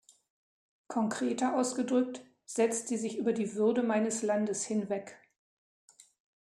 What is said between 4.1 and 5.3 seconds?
Landes hinweg.